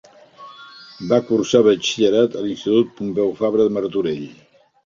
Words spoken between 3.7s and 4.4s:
de Martorell.